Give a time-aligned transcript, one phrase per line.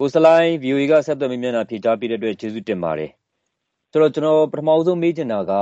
[0.00, 3.10] ကိုဆလိုင်း VOA က ဆက်သွယ်မေးမြန်းတာ ဖြေကြားပေးတဲ့အတွက် ကျေးဇူးတင်ပါတယ်။
[3.90, 5.52] ဆိုတော့ ကျနော် ပထမဦးဆုံးမေးချင်တာက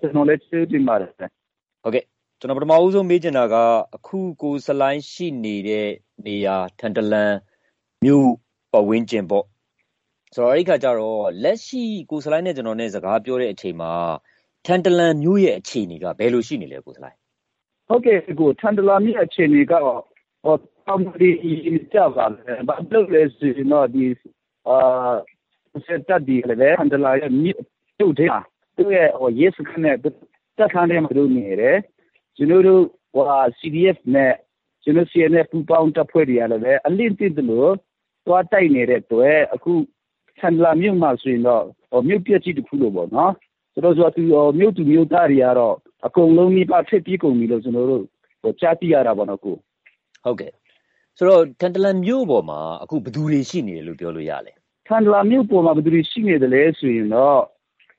[0.00, 1.10] ကျနော်လည်း ကျေးဇူးတင်ပါတယ်။
[1.82, 2.04] ဟုတ်ကဲ့။
[2.40, 3.56] ကျနော် ပထမဦးဆုံးမေးချင်တာက
[3.96, 5.88] အခု ကိုဆလိုင်းရှိနေတဲ့
[6.26, 7.32] နေရာ ထန်တလန်
[8.04, 8.28] မြို့
[8.72, 9.44] ပတ်ဝန်းကျင်ပေါ့။
[10.34, 13.92] ဆိုတော့ အဲဒီအခါကျတော့ လက်ရှိ ကိုဆလိုင်းနဲ့ ကျနော်နဲ့ စကားပြောတဲ့အချိန်မှာ
[14.66, 17.18] ထန်တလန်မြို့ရဲ့အခြေအနေက ဘယ်လိုရှိနေလဲ ကိုဆလိုင်း။
[17.88, 18.18] ဟုတ်ကဲ့
[18.60, 20.00] ထန်တလန်မြို့အခြေအနေကတော့
[20.86, 21.30] ကောင်းဒီ
[21.92, 24.04] ကြပါလေဘာလို့လဲဆိုတော့ဒီ
[24.68, 24.78] အာ
[25.86, 27.60] စစ်တပ်ဒီလည်းဟန်ဒလာရဲ့မြစ်
[28.00, 28.30] တို့တဲ့
[28.76, 31.78] သူရဲ့ဟို yes ခနဲ့တက်ခန်းထဲမှာတို့နေတယ်
[32.36, 32.82] ကျွန်တော်တို့
[33.14, 33.24] ဟို
[33.58, 34.34] CDF နဲ့
[34.82, 37.72] ကျွန်တော် CNF ပူပေါင်းတပ်ဖွဲ့တွေရတယ်ပဲအလင်းတိတယ်လို့
[38.26, 39.72] သွားတိုက်နေတဲ့တွေ့အခု
[40.40, 43.32] ဆန်လာမြို့မှာဆိုရင်တော့ဟိုမြို့ပြည့်ကြီးတစ်ခုလို့ပေါ့နော်
[43.72, 44.22] ဆိုတော့ဆိုသူ
[44.58, 45.76] မြို့သူမြို့သားတွေကတော့
[46.06, 48.04] အကုန်လုံးမိပါဖြစ်ပြီးကုန်ပြီလို့ကျွန်တော်တို့
[48.42, 49.56] ဟိုကြားသိရတာပေါ့နော်ကို
[50.24, 50.52] ဟုတ်ကဲ့
[51.18, 54.52] ဆိုတော့ထန်တလန်မြို့ပေါ်မှာအခုဘယ်သူတွေရှိနေတယ်လို့ပြောလို့ရလဲ
[54.86, 57.40] ထန်တလန်မြို့ပေါ်မှာဘယ်သူတွေရှိနေတယ်လဲဆိုရင်တော့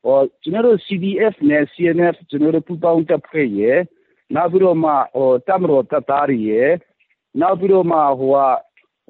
[0.04, 3.78] ဟောကျွန်တော်တို့ CDF နဲ့ CNF ကျွန်တော်တို့ပူးပေါင်းတပ်ဖွဲ့ရဲ့
[4.34, 6.70] နောက်ပြီးတော့မှဟိုတမတော်တပ်သားတွေရဲ့
[7.40, 8.38] နောက်ပြီးတော့မှဟိုက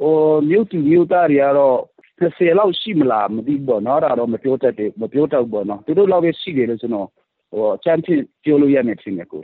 [0.01, 0.15] ဟို
[0.49, 1.79] မြို့သူမြို့သားတွေကတော့
[2.19, 7.09] 30လောက်ရှိမလားမသိဘူးပေါ့နော်ဒါတော့မပြောတတ်တယ်မပြောတတ်ဘူးပေါ့နော်သူတို့လောက်ပဲရှိတယ်လို့ကျွန်တော်
[7.53, 9.43] ဟိုချမ်းဖြစ်ပြောလို့ရမယ်ထင်တယ်ကို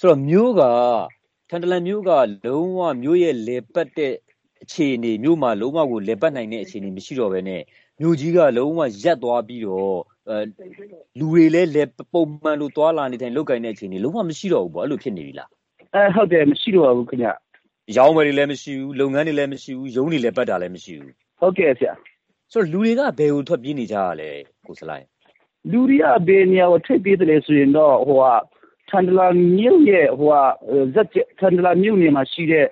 [0.00, 0.62] ဆိုတော့မြို့က
[1.50, 2.10] ထန်တလန်မြို့က
[2.44, 4.14] လုံးဝ မြို့ရဲ့လယ်ပတ်တဲ့
[4.62, 7.62] အခြေအနေ မြို့မှာ လုံးဝကို လည်ပတ်နိုင်တဲ့ အခြေအနေ မရှိတော့ဘဲနဲ့
[8.00, 9.98] မြို့ကြီးက လုံးဝရပ်သွားပြီးတော့
[11.18, 15.50] လူတွေလည်းလည်ပုံမှန်လို သွားလာနေထိုင် လုပ်ကိုင်တဲ့ အခြေအနေ လုံးဝ မရှိတော့ဘူးပေါ့ အဲ့လို ဖြစ်နေပြီလား
[15.94, 17.28] အဲဟုတ်တယ် မရှိတော့ဘူးခင်ဗျ
[17.96, 21.94] ရောင်းဝယ်တွေလည်း မရှိဘူး လုပ်ငန်းတွေလည်း မရှိဘူး ရုံးတွေ လည်းပတ်တာလည်း မရှိဘူး ဟုတ်ကဲ့ဆရာ
[22.52, 24.30] ဆိုတော့ လူတွေက ဘယ်ကို ထွက်ပြေးနေကြရလဲ
[24.66, 25.06] ကိုစလိုင်း
[25.70, 28.26] လူတွေက ဘယ်နေရာကို ထွက်ပြေးတယ်ဆိုရင်တော့ဟိုက
[28.90, 29.26] ထန်ဒလာ
[29.58, 30.30] မြို့ရဲ့ဟို
[30.94, 32.66] ကဇက်ထန်ဒလာမြို့နေမှာရှိတဲ့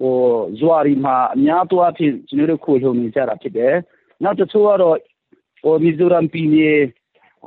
[0.00, 0.14] ဟို
[0.60, 3.74] ဇွာရီမှာအများသောဖြင့်ကျွန်တော်တို့ခိုလုံနေကြတာဖြစ်တယ်။
[4.22, 4.96] နောက်တစ်ချို့ကတော့
[5.62, 6.78] ဟိုမီဇိုရမ်ပြည်နယ်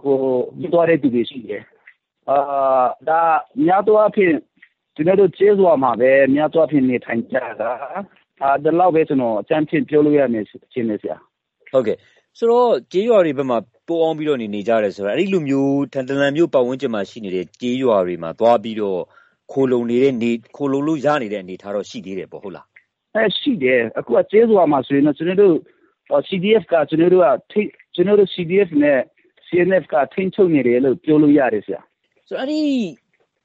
[0.02, 0.18] ဟို
[0.60, 1.62] ဒီတော်တဲ့သူတွေရှိတယ်။
[2.30, 2.38] အာ
[3.10, 3.22] ဒါ
[3.66, 4.36] များသောဖြင့်
[4.96, 7.72] ကျွန်တော်တို့ကျေးဇူးမှာပဲများသောဖြင့်နေထိုင်ကြတာ။
[8.44, 11.18] အာဒါတော့ပဲကျွန်တော်အချမ်းဖြင့်ပြောလို့ရမယ်ရှင်နေဆရာ။
[11.72, 11.98] ဟုတ်ကဲ့
[12.38, 19.00] ဆိုတော့ ကျေးရွာတွေဘက်မှာပိုအောင်ပြီးတော့နေနေကြတယ်ဆိုတော့ အဲ့ဒီလိုမျိုး ထန်တလန်မျိုးပတ်ဝန်းကျင်မှာရှိနေတဲ့ ကျေးရွာတွေမှာ သွားပြီးတော့
[19.52, 22.66] ခိုလုံနေတဲ့နေခိုလုံလို့ရနေတဲ့ အနေထားတော့ ရှိသေးတယ်ပေါ့ ဟုတ်လား
[23.16, 25.56] အဲရှိတယ် အခုက ကျေးဇူးမှာဆိုရင်တော့ ကျွန်တော်တို့
[26.30, 27.56] CDF က ကျွန်တော်တို့က
[27.96, 29.00] ကျွန်တော်တို့ CDF နဲ့
[29.48, 31.82] CNF က ထိန်းချုပ်နေတယ်လို့ ပြောလို့ရတယ်ဆရာ
[32.28, 32.62] ဆိုတော့ အဲ့ဒီ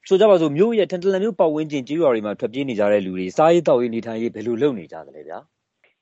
[0.08, 5.38] ဆိုကြပါစို့မြို့ရဲ့ထန်တလန်မြို့ ပတ်ဝန်းကျင် ကျေးရွာတွေမှာ ထွက်ပြေးနေကြတဲ့လူတွေ စားရေးတောက်ရေး နေထိုင်ရေး ဘယ်လိုလုပ်နေကြသလဲဗျာ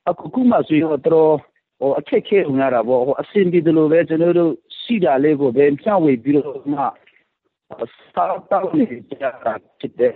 [0.09, 1.31] အခုခုမှဆိုရင် တော့တော်
[1.79, 6.81] ဟိုအခက်ခဲဝင်ရတာပေါ့ဟိုအစင်ပြီးတယ်လို့ပဲကျွန်တော်တို့ရှိတာလေးကိုပဲဖြန့်ဝေပြီးတော့မှ
[8.15, 10.13] စားတောက်နေကြတာဖြစ်တယ်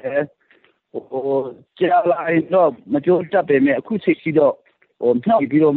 [0.91, 1.39] ဟို
[1.79, 2.19] ကြာလာ
[2.53, 4.53] တော့မပြောတတ်ပေမဲ့အခုချိန်စီတော့
[5.01, 5.75] ဟိုဖြန့်ပြီးတော့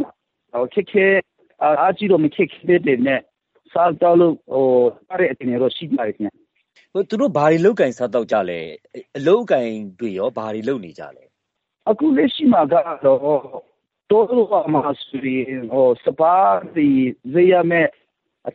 [0.74, 1.06] ခက်ခဲ
[1.62, 3.20] အားကြီးတော့မခက်ခဲတဲ့နဲ့
[3.72, 4.66] စားတောက်လို့ဟို
[5.10, 6.42] အဲ့တဲ့အနေတော့ရှိပါတယ်ခင်ဗျ
[6.92, 8.60] ဟိုသူတို့ဘာတွေလောက်ကင်စားတောက်ကြလဲ
[9.16, 9.68] အလောက်ကင်
[10.00, 11.24] တွေရောဘာတွေလုပ်နေကြလဲ
[11.90, 13.71] အခုလက်ရှိမှာကတော့
[14.12, 17.90] 多的话嘛，属于哦十八的这样咩，
[18.42, 18.52] 啊，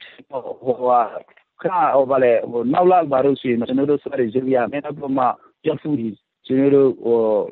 [0.61, 1.09] 我啊，
[1.57, 7.49] 看我把嘞，我脑拉把都是，那都是的这样，那个嘛，要注意，这个我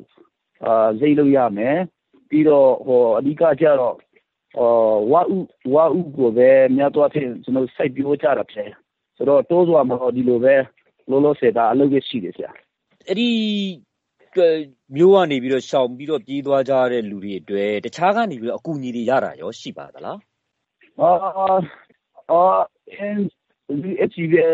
[0.60, 1.88] 啊，这路样咩，
[2.30, 2.54] 比如
[2.86, 4.00] 我你家家咯，
[4.54, 8.74] 哦，我屋我屋个呗，人家多天，这种晒比我家的便宜，
[9.18, 10.68] 所以多说嘛，你路呗，
[11.06, 12.48] 老老实实，那个细的些。
[13.08, 13.30] အဲ့ဒီ
[14.96, 20.20] မြို့ကနေပြီးတော့ ရှောင်ပြီးတော့ ပြေးသွားကြတဲ့ လူတွေအတွက် တခြားကနေပြီးတော့ အကူအညီတွေ ရတာရော ရှိပါသလား
[21.02, 21.12] အာ
[22.32, 22.42] အာ
[22.92, 23.24] အင်း
[23.84, 24.46] ဒီအချီပဲ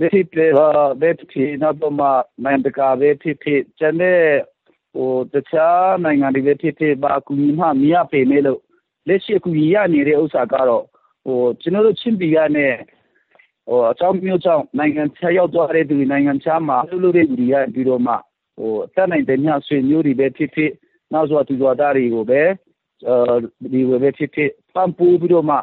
[0.00, 0.68] ဘယ်ဖြစ်လဲ
[1.00, 2.08] ဘယ်ဖြစ် နောက်တော့မှ
[2.44, 4.20] နိုင်တကာပဲဖြစ်ဖြစ် ကျန်တဲ့
[4.94, 8.60] ဟိုတခြားနိုင်ငံတွေပဲဖြစ်ဖြစ် ဘာကူညီမှ မရပေမဲ့လို့
[9.08, 10.84] လက်ရှိကူညီရနေတဲ့ ဥစ္စာကတော့
[11.24, 12.66] ဟိုကျွန်တော်တို့ ချင်းပြည်ကနေ
[13.68, 18.14] ဟိုအကြောင်းမျိုးကြောင့် နိုင်ငံခြားရောက်သွားတဲ့သူနိုင်ငံခြားမှာလှုပ်လှုပ်တဲ့လူတွေကပြီးတော့မှ
[18.60, 20.72] ဟိုအသက်နိုင်တဲ့ညဆွေမျိုးတွေပဲဖြစ်ဖြစ်
[21.12, 22.42] နောက်ဆိုသူတော်သားတွေကိုပဲ
[23.08, 23.14] အဲ
[23.72, 25.56] ဒီဝယ်ပဲဖြစ်ဖြစ်ပန်းပိုးပြီးတော့မှ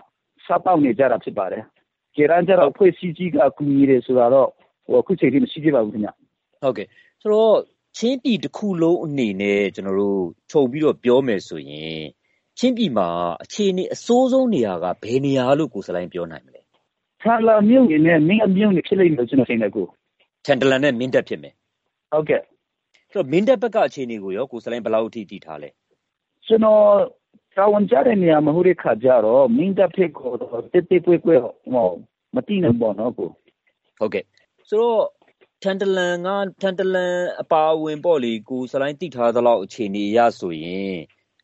[0.46, 1.64] စားပေါက်နေကြတာဖြစ်ပါတယ်။
[2.16, 4.50] ကျေရန်ကြတော့ဖွဲ့စည်းကြီးကအကူကြီးတွေဆိုတာတော့
[4.86, 6.10] ဟိုအခုချိန်ထိမရှိသေးပါဘူးခင်ဗျ။
[6.64, 6.88] ဟုတ်ကဲ့
[7.22, 7.56] ဆိုတော့
[7.98, 12.02] ချင်းပြည်တစ်ခုလုံးအနေနဲ့ကျွန်တော်တို့ခြုံပြီးတော့ပြောမယ်ဆိုရင်
[12.60, 13.08] ချင်းပြည်မှာ
[13.44, 16.62] အခြေအနေအဆိုးဆုံးနေရာကဘယ်နေရာလို့ကိုစလိုင်းပြောနိုင်မလဲ။
[17.22, 19.86] ထန်လာမြို့နဲ့မင်းအမြို့နဲ့ဖြစ်လိမ့်မယ်ကျွန်တော်ထင်တယ်ကို။
[20.46, 21.54] ထန်တလန်နဲ့မင်းတက်ဖြစ်မယ်။
[22.12, 22.42] ဟုတ်ကဲ့
[23.12, 25.70] ဆိုတော့မင်းတပ်ဘက်ကအခြေအနေကိုရောကိုစလိုင်းဘယ်လောက်အထိတည်ထားလဲ
[26.48, 26.84] ကျွန်တော်
[27.58, 30.32] တာဝန်ကျတဲ့နေရာမဟုတ်တဲ့ခါကျတော့မင်းတပ်ဖြစ်ကို
[30.74, 31.36] တစ်တစ်ကွဲကွဲ
[31.74, 31.88] ဟော
[32.36, 33.30] မတိနိုင်ပေါ့နော်ကို
[34.00, 34.24] ဟုတ်ကဲ့
[34.70, 35.04] ဆိုတော့
[35.64, 36.30] ထန်တလန်က
[36.62, 40.96] ထန်တလန်အပါဝင်ပေါ့လေကိုစလိုင်းတိထားသလောက်အခြေအနေရဆိုရင်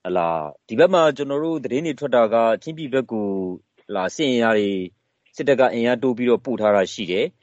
[0.03, 0.29] ဟလာ
[0.67, 3.29] ဒီဘက်မှာကျွန်တော်တို့သတင်းတွေထွက်တာကချင်းပြည်ဘက်ကို
[3.87, 4.71] ဟလာစစ်အင်အားတွေ
[5.35, 7.42] စစ်တပ်ကအင်အားတိုးပြီးတော့ပို့ထားတာရှိတယ်ဟလ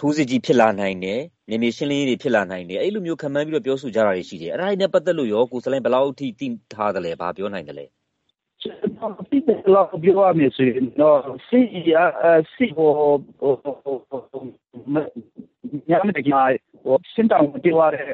[0.00, 7.84] ထိုးစစ်ကြီးဖြစ်လာနိုင်တယ်နေမြေရှင်းလင်းရေးတွေ ဖြစ်လာနိုင်တယ် အဲ့လိုမျိုးခံမှန်းပြီးတော့ ပြောဆိုကြတာတွေရှိတယ် အဲ့ဒါတွေနဲ့ ပတ်သက်လို့ရော ကိုစလိုင်း ဘယ်လောက်အထိ သိထားတယ်လဲ ဘာပြောနိုင်တယ်လဲ
[9.30, 11.18] တိတယ်လောက် ပြောရမယ်ဆိုရင်တော့
[11.48, 11.60] စီ
[11.92, 11.94] ရ
[12.54, 12.90] စီဟို
[15.88, 16.42] ညမတကမာ
[16.84, 18.06] ဟိုစင်တောင်တေဝါတဲ့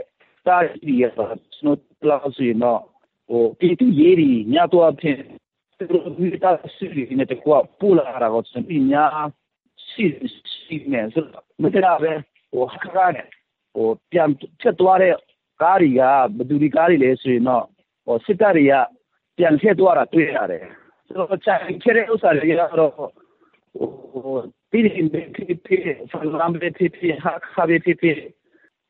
[0.46, 1.26] တာရီရပါ
[1.56, 1.74] စနို
[2.10, 2.80] လောက်ဆိုရင်တော့
[3.28, 5.18] ဟိုတီတူရေးရီညတော့အဖြစ်
[5.78, 9.04] သူတို့တာစီရီနဲ့တကွာပူလာတာကိုစပညာ
[10.66, 11.24] စီစီနဲ့ဆို
[11.62, 12.12] မတရပဲ
[12.52, 12.66] ဟို
[12.96, 13.26] ခါနဲ့
[13.74, 14.28] ဟိုပြန်
[14.60, 15.14] ချက်သွားတဲ့
[15.62, 16.02] ကားတွေက
[16.36, 17.64] ဘယ်သူဒီကားတွေလဲဆိုရင်တော့
[18.06, 18.74] ဟိုစစ်တပ်တွေက
[19.36, 20.64] ပြန်ထည့်သွားတာတွေ့ရတယ်
[21.06, 23.08] ဆိုတော့ချိုင်ချဲတဲ့ဥစ္စာတွေကတော့ဟို
[24.70, 25.26] ပြည်ရင်ဖြစ်
[25.66, 28.18] ဖြစ်ဖလမ်ပဲဖြစ်ဖြစ်ဟာခါပဲဖြစ်ဖြစ်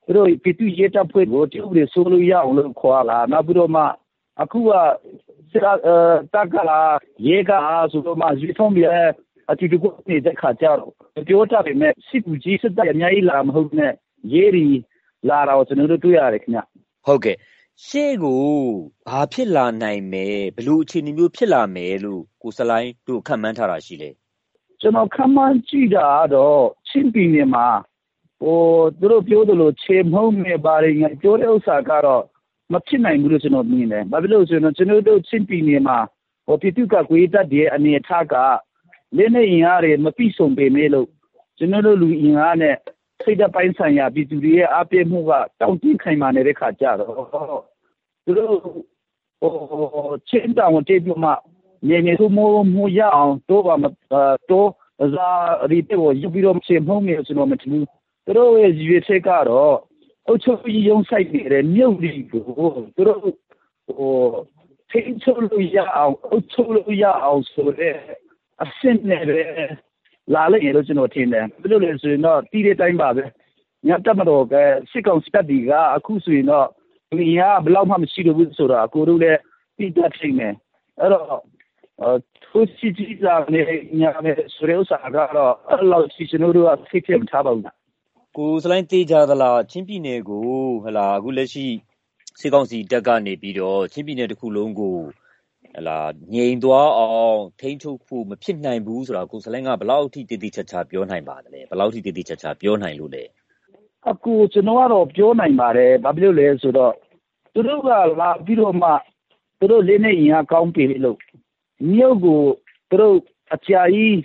[0.05, 3.83] သူတို့ပြည်သူရေးတပ်ဖွဲ့ကိုတူတွေဆိုလို့ရအောင်လို့ခေါ်လာနောက်ပြီးတော့မှ
[4.43, 4.71] အခုက
[5.53, 5.73] စရာ
[6.35, 6.81] တက်ကလာ
[7.27, 7.51] ရေက
[7.93, 8.85] ဆိုတော့မှဇီဖုံးပြ
[9.51, 13.93] အတီတူကိုနေတဲ့ခါကြတော့ပြောတာပဲမဲ့စစ်ကူကြီးစစ်တပ်အများကြီးလာမဟုတ်နဲ့
[14.33, 14.69] ရေးရီ
[15.29, 16.61] လာတော့ကျွန်တော်တို့တွေ့ရတယ်ခင်ဗျ
[17.07, 17.37] ဟုတ်ကဲ့
[17.87, 18.45] ရှေ့ကို
[19.09, 24.11] ဘာဖြစ်လာနိုင်မယ်ဘလို့အခြေအနေမျိုးဖြစ်လာမယ်လို့ကိုစလိုင်းတို့ခန့်မှန်းထားတာရှိလေ
[24.81, 27.67] ကျွန်တော်ခန့်မှန်းကြည့်တာတော့ချင်းပြည်နယ်မှာ
[28.41, 28.59] ဟို
[28.99, 32.25] သူတို့ပြောသလိုခြေမုံနဲ့ဘာတွေငါပြောတဲ့ဥစ္စာကတော့
[32.73, 35.99] မဖြစ်နိုင်ဘူးလို့ကျွန်တော်မြင်တယ်။ဘာဖြစ်လို့ဆိုတော့ကျွန်တော်တို့ချင်းပြည်နယ်မှာ
[36.47, 38.35] ဟိုပြည်သူ့ကကွေးတတ်တဲ့အနေအထားက
[39.17, 41.09] လက်နဲ့ရင်အားတွေမပြည့်စုံပေမဲ့လို့
[41.59, 42.77] ကျွန်တော်တို့လူအင်အားနဲ့
[43.25, 47.15] စိတ်ဓာတ်ပိုင်းဆိုင်ရာပြည်သူတွေရဲ့အားပေးမှုကတောင့်တင်းခိုင်မာနေတဲ့ခါကြတော့
[48.25, 48.51] သူတို့
[49.41, 49.53] ဟို
[50.29, 51.27] ချင်းတောင်တေးပြမ
[51.89, 53.85] နေနေသူမိုးမိုးရအောင်တော့ပါမ
[54.51, 54.71] တော့
[55.15, 55.29] ဇာ
[55.71, 57.85] ရီတေကိုယူပြီးတော့ချေမုံနေကျွန်တော်မထဘူး
[58.25, 59.77] သူတို့ရဲ့ရည်ရွယ်ချက်ကတော့
[60.27, 62.43] အုတ်ချုပ်ကြီးရုံးဆိုင်နေတဲ့မြုပ်လေးကို
[62.95, 64.15] သူတို့ဟို
[64.91, 67.97] ထိန်းချုပ်လို့ရအောင်အုတ်ချုပ်လို့ရအောင်ဆိုတဲ့
[68.63, 69.39] အဆင့်နဲ့ပဲ
[70.35, 73.25] လာလိုက်ရလို့ကျွန်တော်ထင်တယ်ဘယ်လိုလဲဆိုရင်တော့တီးတဲ့တိုင်းပါပဲ
[73.87, 74.55] ညတက်မတော်က
[74.91, 76.67] စစ်ကောင်စတက်ဒီကအခုဆိုရင်တော့
[77.19, 79.41] ဒီဟာဘလောက်မှမရှိတော့ဘူးဆိုတော့အကိုတို့လည်း
[79.77, 80.55] ပြီးတတ်နေတယ်
[81.01, 81.41] အဲ့တော့
[82.53, 83.63] သူစီကြီးလာနေ
[84.01, 87.65] ညာမဲ့ဆိုရဲဥစားကတော့အဲ့လောက်စီကျွန်တော်တို့ကဖိဖြစ်ထားပါဘူး
[88.37, 90.47] ကိုစလိုင်းတေးကြသလားချင်းပြည်နယ်ကို
[90.85, 91.67] ဟလာအခုလက်ရှိ
[92.41, 95.24] စစ်ကောင်စီတပ်ကနေပြီးတော့ချင်းပြည်နယ်တစ်ခုလုံးကိုဟလာ
[96.35, 103.25] ငြိမ်သွားအောင် ထိန်းချုပ်ဖို့ မဖြစ်နိုင်ဘူးဆိုတာ ကိုစလိုင်းက ဘယ်လောက်ထိတည်တည်ချာချာ ပြောနိုင်ပါသလဲ ဘယ်လောက်ထိတည်တည်ချာချာ ပြောနိုင်လို့လဲ
[104.11, 106.93] အခု ကျွန်တော်ကတော့ ပြောနိုင်ပါတယ် ဘာဖြစ်လို့လဲဆိုတော့
[107.53, 107.89] သူတို့က
[108.21, 108.91] လာပြီးတော့မှ
[109.59, 111.19] သူတို့လေးနဲ့ရင်အား ကောင်းပြီလို့
[111.93, 112.41] မြို့ကို
[112.91, 113.17] သူတို့
[113.55, 114.19] အကြာကြီး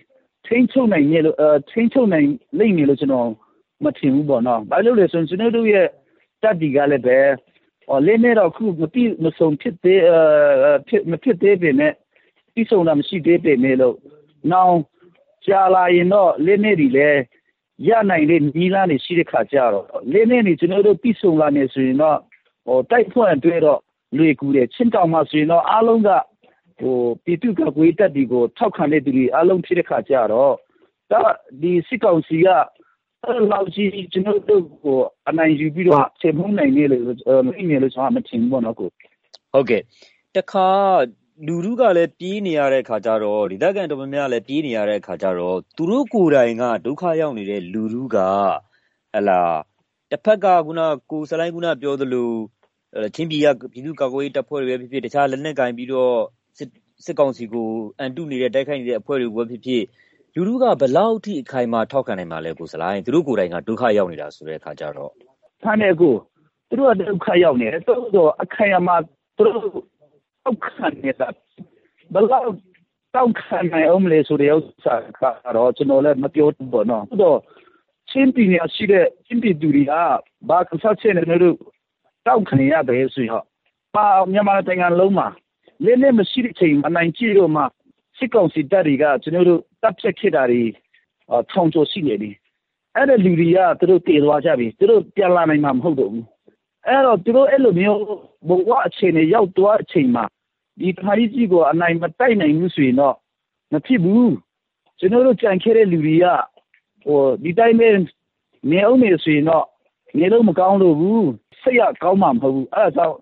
[0.45, 2.29] ထိန်းချုပ်နိုင်ရဲ့လို့အဲထိန်းချုပ်နိုင်
[2.59, 3.29] လိမ့်မယ်လို့ ကျွန်တော်
[3.83, 5.87] မထင်ဘူးပေါ့နော် ဘာလို့လဲဆိုရင်ကျွန်တော်တို့ရဲ့
[6.41, 7.19] တက်ဒီကလည်းပဲ
[7.89, 11.93] ဟောလေးနဲ့တော့ခုမပြီးမဆုံးဖြစ်သေးအဲဖြစ်မဖြစ်သေးပေမဲ့
[12.53, 13.95] ပြီးဆုံးတာမရှိသေးပေမဲ့လို့
[14.51, 14.75] နောင်
[15.45, 17.09] ကြာလာရင်တော့လေးနဲ့ဒီလဲ
[17.87, 22.19] ရနိုင်တဲ့နီလာနေရှိတဲ့ခါကျတော့လေးနဲ့နေကျွန်တော်တို့ပြီးဆုံးလာနေဆိုရင်တော့
[22.65, 23.79] ဟိုတိုက်ဖွင့်အတွဲတော့
[24.17, 26.09] လွေကူတယ်ချင်းတောင်မှဆိုရင်တော့အားလုံးက
[26.79, 30.53] ဟိုပြည်သူ့ကကွေးတက်ဒီကိုထောက်ခံတဲ့သူတွေအားလုံးဖြစ်တဲ့ခါကျတော့
[31.11, 31.21] ဒါ
[31.61, 32.47] ဒီစစ်ကောင်စီက
[33.25, 34.97] အဲ့လောက်ကြီးကျွန်တော်တို့ကို
[35.29, 37.03] အနိုင်ယူပြီးတော့ချိန်မုန်းနိုင်နေလို့
[37.47, 38.89] မိနေလို့ကျွန်တော်မထင်ဘူးပေါ့နော်ကို
[39.53, 39.81] ဟုတ်ကဲ့
[40.35, 40.69] တခါ
[41.47, 48.17] လူလူကလည်းပြေးနေရတဲ့ခါကျတော့ဒေသခံတော်များများလည်းပြေးနေရတဲ့ခါကျတော့သူတို့ကိုယ်တိုင်ကဒုက္ခရောက်နေတဲ့လူလူက
[49.13, 49.41] ဟလာ
[50.11, 52.31] တစ်ဖက်ကခုနကိုစလိုင်းခုနပြောသလို
[53.15, 56.15] ချင်းပြည်ကပြည်သူ့ကာကွယ်ရေးတပ်ဖွဲ့တွေပဲဖြစ်ဖြစ်တခြားလက်နက်ကင်ပြီးတော့
[56.57, 56.69] စစ်
[57.05, 59.83] စစ်ကောင်စီကိုအန်တုနေတဲ့တိုက်ခိုက်နေတဲ့အဖွဲ့တွေပဲဖြစ်ဖြစ်
[60.35, 65.11] လူထုက ဘယ်လောက်ထိ အခိုင်အမာ ထောက်ခံနိုင်မှာလဲကိုစလိုင်းသူတို့ကိုယ်တိုင်က ဒုက္ခရောက်နေတာဆိုတဲ့အခါကျတော့
[65.63, 66.13] ဖမ်းတဲ့ကို
[66.69, 68.95] သူတို့က ဒုက္ခရောက်နေတယ်တော်တော် အခိုင်အမာ
[69.37, 69.69] သူတို့
[70.43, 71.27] ထောက်ခံနေတာ
[72.13, 72.49] ဘယ်လောက်
[73.15, 74.95] တောက်ခံနိုင်အောင်လဲဆိုတဲ့ဥစ္စာ
[75.43, 77.37] ကတော့ ကျွန်တော်လည်း မပြောဘူးပေါ့နော်တော်
[78.09, 79.93] ချင်းပြည်နယ်ရှိတဲ့ ချင်းပြည်သူတွေက
[80.49, 81.57] ဘာကစားချင်တယ်လို့
[82.27, 83.43] တောက်ခံရတယ်ဆိုရင်
[83.95, 85.27] ပါမြန်မာနိုင်ငံလုံးမှာ
[85.85, 87.63] လေးလေးမရှိတဲ့ချိန်အနိုင်ကြည့်တော့မှ
[88.17, 90.63] စစ်ကောင်စီတပ်တွေက ကျွန်တော် တို့တပ်ဖြတ်ခဲ့တာတွေ
[91.51, 92.31] ထောင်ကျော်ရှိနေပြီ
[92.95, 96.25] အဲ့ဒါလူတွေကသူတို့တည်သွားကြပြီသူတို့ပြန်လာနိုင်မှာမဟုတ်တော့ဘူး
[96.87, 98.01] အဲ့တော့သူတို့အဲ့လိုမျိုး
[98.47, 100.25] ဘဝအခြေအနေရောက်သွားအချိန်မှာ
[100.79, 103.15] ဒီခါကြီးကြီးကိုအနိုင်မတိုက်နိုင်ဘူးဆိုရင်တော့
[103.71, 104.33] မဖြစ်ဘူး
[104.99, 106.25] ကျွန်တော်တို့ကြံခဲ့တဲ့လူတွေက
[107.05, 107.89] ဟိုဒီတိုင်းပဲ
[108.69, 109.65] နေအောင်နေဆိုရင်တော့
[110.17, 111.29] နေလို့မကောင်းလို့ဘူး
[111.61, 113.17] စိတ်ရကောင်းမှာမဟုတ်ဘူးအဲ့ဒါကြောင့်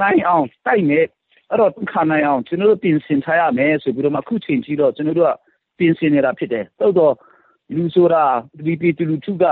[0.00, 1.06] နိုင်အောင်တိုက်မယ်
[1.50, 5.32] အဲ့တော့ခါနိုင်အောင်ကျွန်တော်တို့ပြင်ဆင်ထားရမယ်ဆိုပြီးတော့မှအခုချိန်ကြီးတော့ကျွန်တော်တို့က
[5.82, 7.14] ပြင်ဆင်နေတာဖြစ်တယ်တိုးတော့
[7.76, 8.24] လူဆိုတာ
[8.66, 9.44] ဒီပီတူလူထုက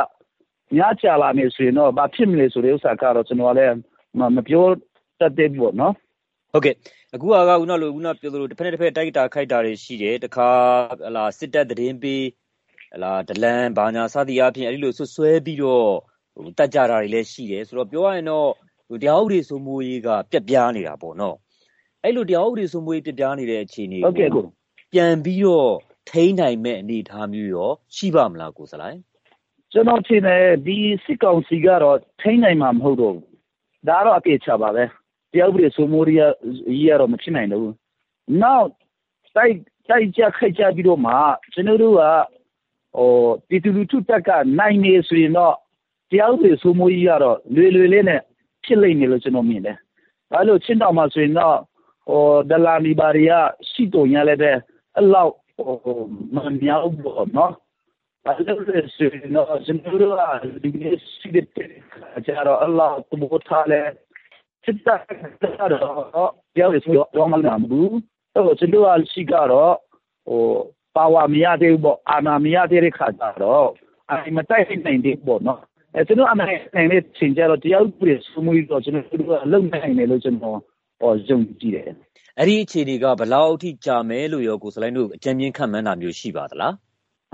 [0.76, 3.74] များချလာမယ်ဆိုရင်တော့ဘာဖြစ်မလဲဆိုတဲ့ဥစ္စာကတော့ကျွန်တော်လည်း
[4.36, 4.66] မပြော
[5.20, 5.94] တတ်သေးဘူးနော်
[6.52, 6.74] ဟုတ်ကဲ့
[7.14, 10.50] အခုကခုနလိုခုနပြောသလိုတစ်ဖက်နဲ့တစ်ဖက်တိုက်တာခိုက်တာတွေရှိတယ်တခါ
[11.00, 12.24] ဟလာစစ်တပ်သတင်းပေး
[12.92, 15.90] ဟလာဒလန်ဘာညာစသည်အပြင်အဲ့ဒီလိုဆွဆွဲပြီးတော့
[16.34, 18.48] ဟိုတတ်ကြတာတွေလည်းရှိတယ်ဆိုတော့ပြောရရင်တော့
[18.88, 21.36] ဟိုတရားဥပဒေစိုးမိုးရေးကပြက်ပြားနေတာပေါ့နော်
[22.04, 24.44] အဲ့လိုတရားဥပဒေစိုးမိုးရေးပြက်ပြားနေတဲ့အခြေအနေကိုဟုတ်ကဲ့ကို
[24.92, 25.72] ပြန်ပြီးတော့
[26.10, 29.00] ထိန်းနိုင်မဲ့အနေအထားမျိုးရော ရှိပါမလားကိုစလိုင်း
[29.72, 33.26] ကျွန်တော်ထင်တယ်ဒီစစ်ကောင်စီကတော့ထိန်းနိုင်မှာမဟုတ်တော့ဘူး
[33.88, 34.84] ဒါတော့အပြည့်ချပါပဲ
[35.32, 36.34] တရားဥပဒေစိုးမိုးရေး
[36.66, 37.74] ကြီးကတော့မဖြစ်နိုင်တော့ဘူး
[38.42, 38.68] နောက်
[39.36, 39.54] တိုက်
[39.88, 41.14] တိုက်ကြခိုက်ကြပြီးတော့မှ
[41.52, 42.02] ကျွန်တော်တို့က
[42.96, 43.10] ဟို
[43.48, 45.54] ပြည်သူလူထုတက်ကနိုင်နေဆိုရင်တော့
[46.10, 48.20] တရားဥပဒေစိုးမိုးရေးကတော့လွယ်လွယ်လေးနဲ့
[48.64, 49.76] ဖြစ်လိမ့်မယ်လို့ကျွန်တော်မြင်တယ်။
[50.32, 51.58] အဲလိုချင်းတောင်မှာဆိုရင်တော့
[52.08, 53.40] ဟိုဒလာမီဘာရီယာ
[53.70, 54.50] ရှိတုံရလည်းပဲ
[54.96, 55.49] အဲ့လောက်ဟို
[56.34, 57.52] မမြောက်ဘူးနော်။
[58.26, 58.56] အဲလို
[58.96, 60.22] ဆိုရင်တော့ကျွန်တော်တို့က
[60.62, 61.46] ဒီနေ့ရှိတဲ့
[62.26, 63.80] ကြတော့အလ္လာဟ်တဘောထားလဲ
[64.64, 65.00] စစ်တပ်
[65.60, 67.90] ကတော့ပြောရစီတော့မနာဘူး။
[68.34, 69.74] အဲ့တော့ကျွန်တော်ကရှိကတော့
[70.28, 70.42] ဟို
[70.96, 73.68] ပါဝါမရသေးဘူးပေါ့အာနာမရသေးတဲ့ခါကျတော့
[74.10, 75.60] အဲ့မတိုက်နိုင်သေးဘူးပေါ့နော်
[75.94, 80.62] အဲကျွန်တော်အမှန်နိုင်တဲ့ချိန်ကျတော့တရားဥပဒေစိုးမိုးတော့ကျွန်တော်တို့ကလုံနိုင်တယ်လို့ကျွန်တော်ဟော
[81.28, 81.84] ယုံကြည်တယ်
[82.38, 86.74] အဲ့ဒီအခြေအနေကဘယ်လောက်အထိကြာမယ်လို့ရောကိုစလိုင်းတို့အကြံဉာဏ်ခံမှန်းတာမျိုးရှိပါသလား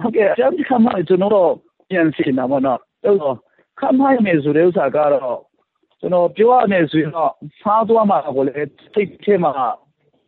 [0.02, 1.50] ဟုတ်ကဲ့အကြံဉာဏ်ခံမှန်းကျွန်တော်တို့
[1.90, 3.36] ပြန်စီနာမနော်တော့
[3.80, 5.40] ခံမှန်းမယ်ဆိုတဲ့ဥစ္စာကတော့
[6.00, 9.52] ကျွန်တော်ပြောရမယ်ဆိုရင်တော့စားသွားမှာကိုလည်းစိတ်ထဲမှာ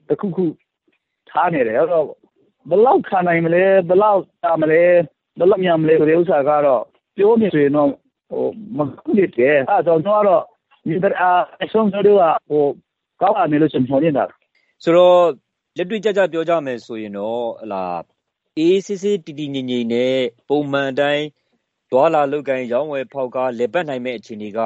[0.09, 0.45] တခုခု
[1.31, 2.07] ထားနေတယ်အဲ့တော့
[2.69, 4.83] ဘယ်လောက်ခံနိုင်မလဲဘယ်လောက်တာမလဲ
[5.39, 6.83] ဘယ်လောက်မြန်မလဲဆိုတဲ့ဥစ္စာကတော့
[7.17, 7.89] ပြောနေဆိုရင်တော့
[8.31, 8.45] ဟို
[8.77, 10.43] မခုနေတယ်အဲ့တော့ကျွန်တော်ကတော့
[10.87, 10.95] ဒီ
[11.63, 12.65] အဆုံးတို့ကဟို
[13.21, 14.25] ကောင်းပါမယ်လို့ကျွန်တော်နေတာ
[14.83, 15.21] ဆိုတော့
[15.77, 17.85] လက်တွေ့ကြကြပြောကြမယ်ဆိုရင်တော့ဟလာ
[18.59, 21.25] အေးစစ်စစ်တီတီငိမ့်ငိမ့်နဲ့ပုံမှန်တိုင်း
[21.91, 24.61] ဒွာလာလုတ်ကိုင်းရောင်းဝယ်ဖောက်ကားလေပတ်နိုင်မဲ့အခြေအနေက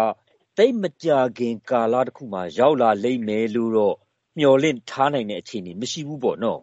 [0.59, 3.97] တိတ်မကြခင်ကာလတစ်ခုမှရောက်လာလိမ့်မယ်လို့တော့
[4.39, 6.61] မျှော်လင့်ထားနိုင်တဲ့အခြေအနေမရှိဘူးပေါ့နော်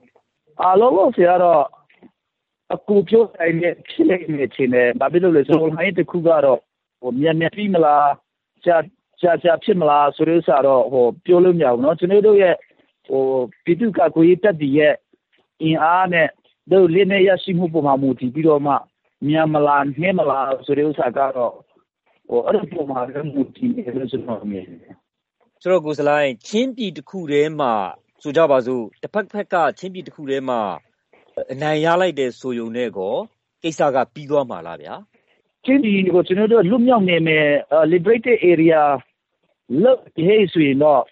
[0.61, 1.63] အားလုံးလို့ဆရာတော့
[2.73, 6.59] အကူပြောတိုင်းနဲ့ဖြစ်နေနေချင်းနဲ့ဘာဖြစ်လို့လဲဆိုတော့ဟိုင်းတစ်ခုကတော့
[7.01, 8.09] ဟိုမြန်မြန်ပြီးမလား
[8.65, 8.77] ကြာ
[9.20, 12.54] ကြာကြာဖြစ်မလားဆိုတဲ့ဥစ္စာတော့ဟိုပြောလို့မရဘူးเนาะကျွန်တော်တို့ရဲ့
[13.08, 13.22] ဟို
[13.64, 14.94] ပြည်သူ့ကကိုရေးတက်တည်ရဲ့
[15.62, 16.28] အင်အားနဲ့
[16.70, 18.74] တို့လင်းနေရရှိမှုပုံမှာမူတည်ပြီးတော့မှ
[19.28, 21.54] မြန်မလားနှဲမလားဆိုတဲ့ဥစ္စာကတော့
[22.28, 24.94] ဟိုအဲ့ဒီပုံမှာလည်းမူတည်နေလို့ကျွန်တော်မြင်တယ်
[25.62, 27.72] ဆိုတော့ကိုစလိုင်းချင်းပြည်တစ်ခုတည်းမှာ
[28.22, 30.60] ဆိုကြပါစို့တစ်ဖက်ဖက်ကချင်းပြည်တစ်ခုတည်းမှာ
[31.52, 33.14] အနိုင်ရလိုက်တဲ့ဆိုယုံနဲ့ကော
[33.62, 34.94] ကိစ္စကပြီးသွားမှာလားဗျာ
[35.64, 37.46] ချင်းဒီကိုကျွန်တော်တို့လွတ်မြောက်နေမယ်
[37.92, 38.80] liberated area
[39.83, 41.03] လို့ဟဲ့ဆိုရင်တော့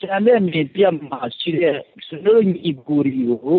[0.00, 1.76] ကျန်တဲ့မြေပြတ်မှာရှိတဲ့
[2.06, 3.58] ကျွန်တော်ညီကူရီကို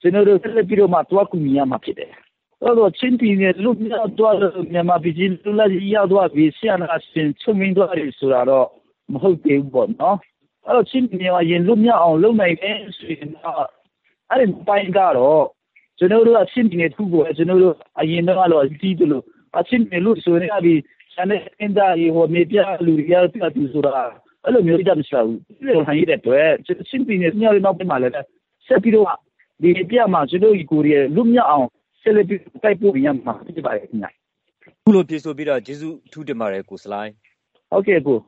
[0.00, 2.12] ကျွန်တော်တို့ဆက်လက်ပြီးတော့မှတွားကူညီရမှာဖြစ်တယ်
[2.62, 4.36] အဲ့တော့ချင်းပြည်နယ်လွတ်မြောက်သွား
[4.72, 8.68] မြန်မာပြည်ကြီးလူလာရသွားပြီးဆရာနာစင်ချုံမင်းသွားရဆိုတာတော့
[9.12, 10.18] မဟုတ်သေးဘူးပေါ့နော်
[10.66, 13.66] အဲ့တော့ချင်းပြည်နယ်ကရင်လွတ်မြောက်အောင်လုပ်နိုင်တယ်ဆိုရင်တော့
[14.30, 15.44] အဲ့ဒီပိုင်းကတော့
[15.98, 19.24] ကျွန်တော်တို့အချင်းပြည်နယ်သူ့ကိုကျွန်တော်တို့အရင်တော့လို့အကြည့်တယ်လို့
[19.58, 20.74] အချင်းပြည်လို့ဆိုနေပြီ
[21.14, 22.56] ဆန်တဲ့အင်းသားရေဟိုမြေပြ
[22.86, 23.92] လူရပြတူဆိုတာ
[24.44, 28.08] အဲ့လိုမျိုးတတ်မရှိဘူးဒီလိုဟန်ရတဲ့အတွက်ချင်းပြည်နယ်ညောင်းနောက်ပြန်လာလဲ
[28.66, 29.06] ဆက်ပြီးတော့
[29.62, 31.66] ဒီပြမှာကျွန်တော်ဒီကိုရီးယားလူမြောက်အောင်
[32.02, 34.10] ဆက်လက်ပြီးတိုက်ပို့ရမှာဖြစ်ပါတယ်ခင်ဗျာ
[34.84, 37.12] ခုလိုပြေဆိုပြီးတော့ဂျေစုထူးတင်ပါတယ်ကိုစလိုင်း
[37.70, 38.18] ဟုတ်ကဲ့ကို